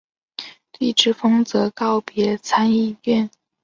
[0.79, 3.29] 绿之风则告别参议院。